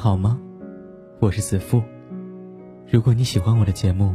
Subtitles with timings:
[0.00, 0.40] 好吗？
[1.20, 1.82] 我是子富。
[2.90, 4.14] 如果你喜欢我的节目，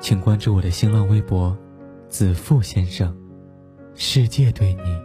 [0.00, 1.54] 请关注我的新浪微博
[2.08, 3.14] “子富先生”。
[3.94, 4.98] 世界对你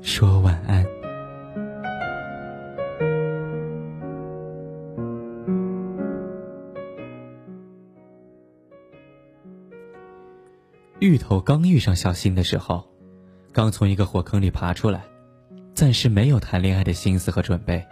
[0.00, 0.86] 说晚安。
[11.00, 12.88] 芋头刚遇上小新的时候，
[13.52, 15.02] 刚从一个火坑里爬出来，
[15.74, 17.84] 暂时没有谈恋爱的心思和准备。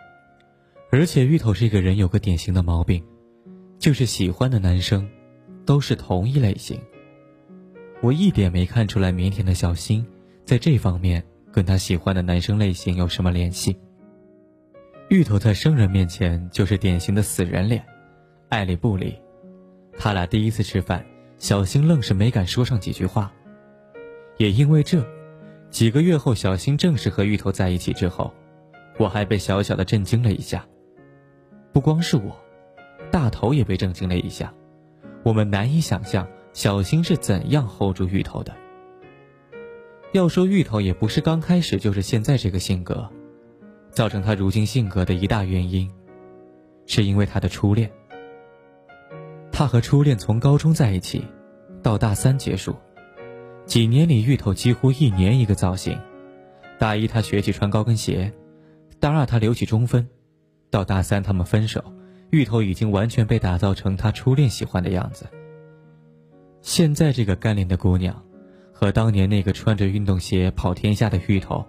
[0.98, 3.04] 而且芋头这个人有个典型的毛病，
[3.78, 5.06] 就是喜欢的男生
[5.66, 6.80] 都是同一类型。
[8.00, 10.06] 我一点没看出来腼腆的小新
[10.46, 11.22] 在这方面
[11.52, 13.76] 跟他喜欢的男生类型有什么联系。
[15.10, 17.84] 芋头在生人面前就是典型的死人脸，
[18.48, 19.18] 爱理不理。
[19.98, 21.04] 他俩第一次吃饭，
[21.36, 23.30] 小新愣是没敢说上几句话。
[24.38, 25.06] 也因为这，
[25.68, 28.32] 几个月后小新正式和芋头在一起之后，
[28.96, 30.66] 我还被小小的震惊了一下。
[31.76, 32.34] 不光是我，
[33.10, 34.50] 大头也被震惊了一下。
[35.22, 38.56] 我们难以想象小新是怎样 hold 住芋头的。
[40.12, 43.06] 要说芋头也不是刚开始就是现在这个性格，
[43.90, 45.92] 造成他如今性格的一大原因，
[46.86, 47.90] 是因为他的初恋。
[49.52, 51.22] 他和初恋从高中在一起，
[51.82, 52.74] 到大三结束，
[53.66, 56.00] 几年里芋头几乎一年一个造型。
[56.78, 58.32] 大一他学起穿高跟鞋，
[58.98, 60.08] 大二他留起中分。
[60.70, 61.82] 到大三，他们分手，
[62.30, 65.26] 芋头已经完全被打造成他初恋喜欢的样子。
[66.62, 68.22] 现在这个干练的姑娘，
[68.72, 71.64] 和当年那个穿着运动鞋跑天下的芋头，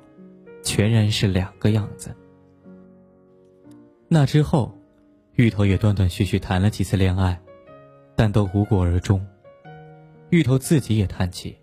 [0.64, 2.16] 全然是两个样子。
[4.08, 4.75] 那之后，
[5.36, 7.40] 芋头也断断续续谈了几次恋爱，
[8.16, 9.25] 但都无果而终。
[10.30, 11.56] 芋头自己也叹气，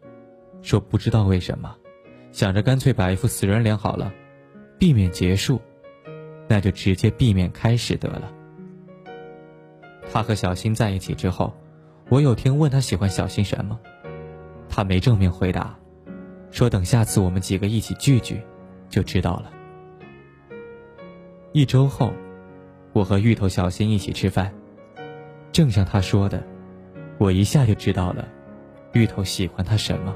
[0.62, 1.74] 说不知道为什么，
[2.32, 4.12] 想着干脆把一副死人脸好了，
[4.78, 5.60] 避免结束。
[6.54, 8.32] 那就直接避免开始得了。
[10.12, 11.52] 他和小新在一起之后，
[12.08, 13.76] 我有天问他喜欢小新什么，
[14.68, 15.76] 他没正面回答，
[16.52, 18.40] 说等下次我们几个一起聚聚，
[18.88, 19.50] 就知道了。
[21.50, 22.12] 一周后，
[22.92, 24.54] 我和芋头、小新一起吃饭，
[25.50, 26.40] 正像他说的，
[27.18, 28.28] 我一下就知道了，
[28.92, 30.14] 芋头喜欢他什么。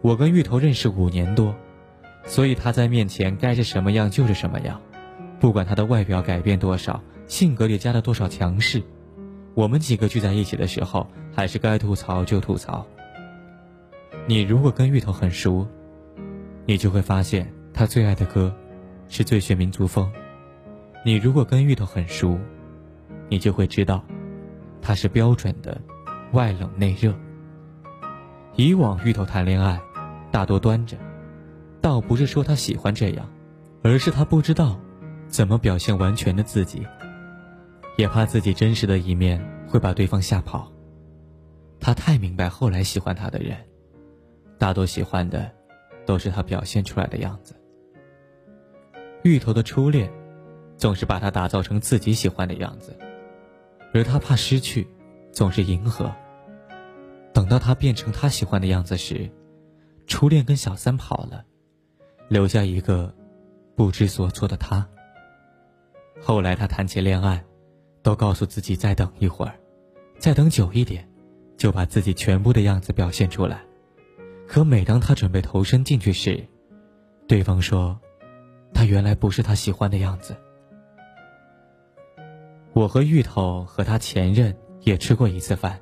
[0.00, 1.54] 我跟芋头认识五年多，
[2.24, 4.80] 所以他在面前该是什么样就是什么样。
[5.40, 8.82] 不管他的外表改变多少，性格里加了多少强势，
[9.54, 12.84] 我们几个聚在一起的时候，还是该吐槽就吐槽。
[14.26, 15.64] 你如果跟芋头很熟，
[16.66, 18.52] 你就会发现他最爱的歌
[19.06, 20.10] 是最炫民族风。
[21.04, 22.36] 你如果跟芋头很熟，
[23.28, 24.02] 你就会知道，
[24.82, 25.80] 他是标准的
[26.32, 27.14] 外冷内热。
[28.56, 29.78] 以往芋头谈恋爱，
[30.32, 30.96] 大多端着，
[31.80, 33.24] 倒不是说他喜欢这样，
[33.82, 34.76] 而是他不知道。
[35.28, 36.86] 怎么表现完全的自己，
[37.96, 40.70] 也怕自己真实的一面会把对方吓跑。
[41.78, 43.56] 他太明白，后来喜欢他的人，
[44.58, 45.50] 大多喜欢的，
[46.06, 47.54] 都是他表现出来的样子。
[49.22, 50.10] 芋头的初恋，
[50.76, 52.96] 总是把他打造成自己喜欢的样子，
[53.92, 54.86] 而他怕失去，
[55.30, 56.10] 总是迎合。
[57.34, 59.30] 等到他变成他喜欢的样子时，
[60.06, 61.44] 初恋跟小三跑了，
[62.28, 63.14] 留下一个
[63.76, 64.88] 不知所措的他。
[66.20, 67.42] 后来他谈起恋爱，
[68.02, 69.52] 都告诉自己再等一会儿，
[70.18, 71.08] 再等久一点，
[71.56, 73.60] 就把自己全部的样子表现出来。
[74.46, 76.42] 可每当他准备投身进去时，
[77.26, 77.98] 对方说，
[78.74, 80.34] 他原来不是他喜欢的样子。
[82.72, 85.78] 我和芋头和他前任也吃过一次饭，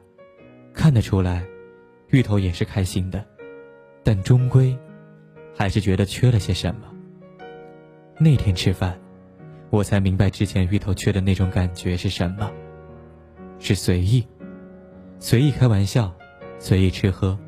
[0.75, 1.45] 看得出来，
[2.11, 3.25] 芋头也是开心的，
[4.03, 4.77] 但终归，
[5.57, 6.81] 还是觉得缺了些什么。
[8.19, 8.99] 那天吃饭。
[9.77, 12.51] 我才明白之前芋头缺的那种感觉是什么，
[13.59, 14.27] 是随意，
[15.19, 16.11] 随意开玩笑，
[16.59, 17.39] 随意吃喝，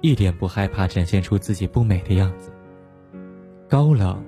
[0.00, 2.52] 一点不害怕展现出自己不美的样子。
[3.68, 4.24] 高冷，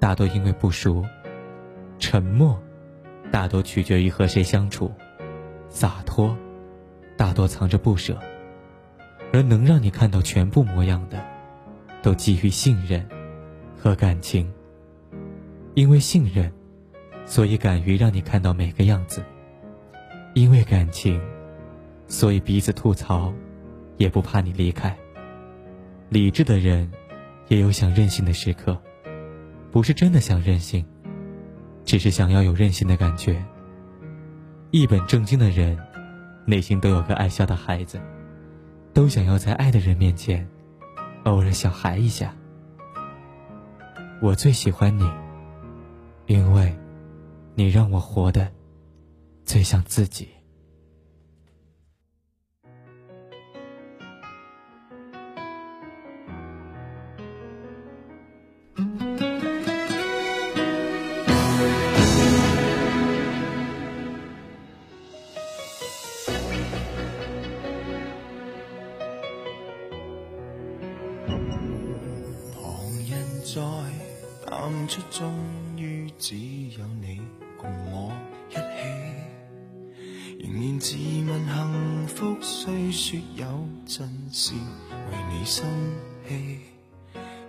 [0.00, 1.02] 大多因为不熟；
[1.98, 2.58] 沉默，
[3.30, 4.90] 大多取决于和谁相处；
[5.68, 6.34] 洒脱，
[7.18, 8.18] 大多藏着不舍。
[9.34, 11.22] 而能让你看到全部模样的，
[12.02, 13.06] 都基于信任
[13.78, 14.50] 和感情，
[15.74, 16.50] 因为信任。
[17.24, 19.22] 所以敢于让你看到每个样子，
[20.34, 21.20] 因为感情，
[22.08, 23.32] 所以彼此吐槽，
[23.96, 24.94] 也不怕你离开。
[26.08, 26.90] 理智的人，
[27.48, 28.76] 也有想任性的时刻，
[29.70, 30.84] 不是真的想任性，
[31.84, 33.42] 只是想要有任性的感觉。
[34.70, 35.78] 一本正经的人，
[36.44, 38.00] 内心都有个爱笑的孩子，
[38.92, 40.46] 都想要在爱的人面前，
[41.24, 42.34] 偶尔小孩一下。
[44.20, 45.10] 我最喜欢你，
[46.26, 46.72] 因为。
[47.54, 48.50] 你让我活得
[49.44, 50.26] 最像自己。
[72.50, 73.60] 旁人在
[74.50, 75.30] 淡出，终
[75.76, 76.34] 于只
[76.78, 77.41] 有你。
[77.62, 78.12] 共我
[78.50, 80.94] 一起，仍然自
[81.30, 82.36] 问幸福。
[82.42, 83.44] 虽说有
[83.86, 84.52] 阵时
[85.10, 85.64] 为你生
[86.28, 86.58] 气，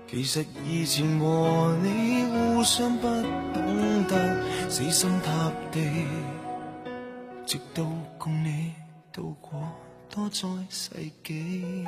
[0.08, 3.08] 其实以前和你互相不
[3.54, 5.82] 懂得死心塌地，
[7.48, 7.84] 直到
[8.20, 8.72] 共你
[9.12, 9.64] 渡过
[10.14, 10.92] 多灾世
[11.24, 11.86] 纪。